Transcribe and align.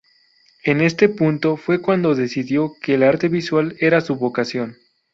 En 0.63 0.81
este 0.81 1.09
punto 1.09 1.57
fue 1.57 1.79
cuando 1.79 2.15
decidió 2.15 2.73
que 2.81 2.95
el 2.95 3.03
arte 3.03 3.29
visual 3.29 3.75
era 3.77 4.01
su 4.01 4.15
vocación. 4.15 4.77